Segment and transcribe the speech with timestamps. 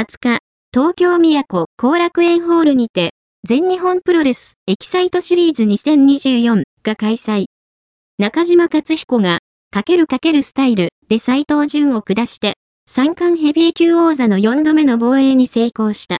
[0.00, 0.38] 20日、
[0.72, 3.10] 東京都後楽園ホールにて、
[3.46, 7.46] 全日本プロレスエキサイトシリーズ2024が開催。
[8.18, 9.40] 中島克彦が、
[9.70, 12.54] かけるかけるスタイルで斎藤淳を下して、
[12.86, 16.16] 三冠ヘビー級王座の4度目の防衛に成功した。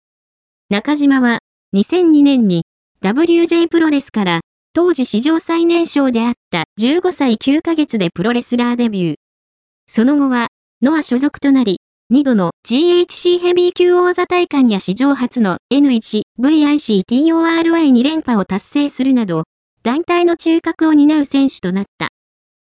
[0.69, 1.39] 中島は、
[1.75, 2.65] 2002年に
[3.03, 4.41] WJ プロレスから
[4.75, 9.17] 当時史上最年少であった15歳9ヶ月でプロレスラーデビュー。
[9.87, 10.49] その後は、
[10.83, 11.81] ノア所属となり、
[12.13, 19.45] 2度の GHC ヘビー級王座大会や史上初の N1VICTORI2 連覇を達成するなど、
[19.85, 22.09] 団体の中核を担う選手となった。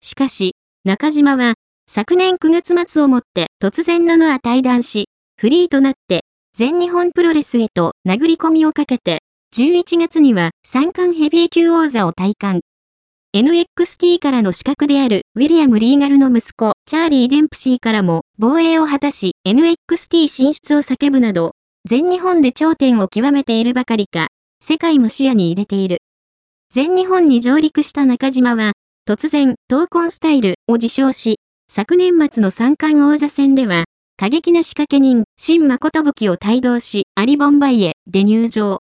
[0.02, 1.54] しかし、中島は、
[1.88, 9.20] 昨年9月末をもって突然のノア対談し、フリーとなって全日本プロレスへと殴り込みをかけて、
[9.56, 12.60] 11月には三冠ヘビー級王座を体感。
[13.34, 21.54] NXT からの資格であるウィリアム・リーガルの息子、チャーリー・デンプシーからも防衛を果たし NXT 進出を叫ぶなど、
[21.88, 24.28] 全日本で頂点を極めているばかりか、
[24.62, 26.00] 世界も視野に入れている。
[26.74, 28.74] 全日本に上陸した中島は、
[29.08, 33.86] 突然、闘魂スタイルを自称し、昨年末の三冠王座戦では、
[34.18, 38.82] 過激な仕掛け人、新誠武器を帯同し、アリボンバイエで入場。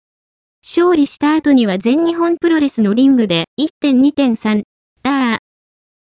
[0.65, 4.63] 勝利した後には全日本プロレスのリングで1.2.3、
[5.03, 5.37] ダー。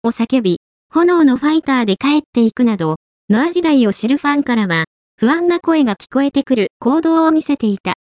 [0.02, 2.96] を叫び、炎のファイターで帰っていくなど、
[3.28, 4.84] ノア時代を知るファンからは、
[5.18, 7.94] 不安な声が聞こえてくる行動を見せていた。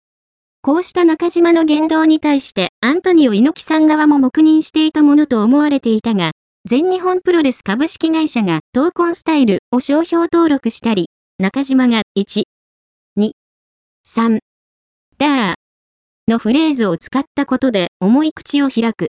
[0.61, 6.31] こうした中島の言動に対してアントニオ猪木さん側も黙認していたものと思われていたが、
[6.65, 11.07] 全日本プロレス株式会社が闘魂スタイルを商標登録したり、
[11.39, 12.43] 中島が1、
[13.17, 13.31] 2、
[14.05, 14.39] 3、
[15.17, 15.62] ダー。
[16.27, 19.07] のフレーズを使ったことで重い口を開く。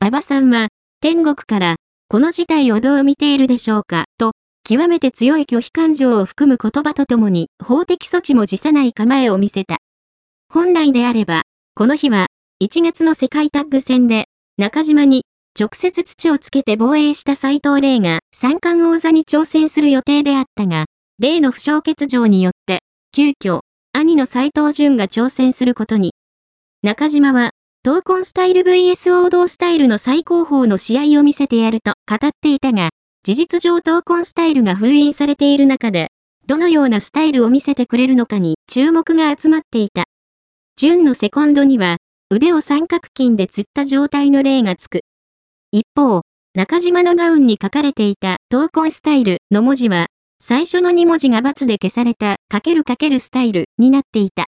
[0.00, 0.68] 馬場さんは、
[1.00, 1.76] 天国から、
[2.08, 4.32] この事態をどう見ているでしょうか、と、
[4.68, 9.78] 極めて強い拒否感情を含む言葉とともに、法的措置も辞さない構えを見せた。
[10.52, 11.42] 本来であれば、
[11.74, 12.26] この日は、
[12.62, 14.26] 1月の世界タッグ戦で、
[14.58, 15.24] 中島に、
[15.58, 20.84] 直接土をつけて防衛した斎藤麗が三冠王座に挑戦する予定であったが、
[21.18, 22.80] 例の負傷欠場によって、
[23.12, 23.60] 急遽、
[23.94, 26.15] 兄の斎藤淳が挑戦することに。
[26.86, 27.50] 中島は、
[27.84, 32.90] 闘魂スタイル VS 王道スタイルの最高峰の試合を見せてやると語っていたが、
[33.24, 36.12] 事実上闘魂スタイルが封印されている中で、
[36.46, 40.04] どのようなスタイルを見せてくれるのかに注目が集まっていた。
[40.76, 41.96] 純のセコンドには、
[42.30, 45.00] 腕を三角筋で釣った状態の例がつく。
[45.72, 46.22] 一方、
[46.54, 50.06] 中島のガウンに書かれていた闘魂スタイルの文字は、
[50.40, 54.44] 最初の2文字が×で消されたかけるかけるスタイルになっていた。